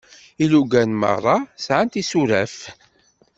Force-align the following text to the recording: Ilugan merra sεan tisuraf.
Ilugan 0.43 0.91
merra 1.01 1.37
sεan 1.65 1.87
tisuraf. 1.91 2.55